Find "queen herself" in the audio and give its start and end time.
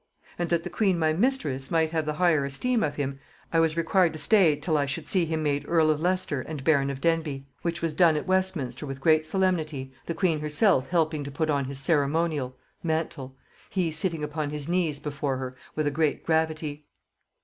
10.15-10.87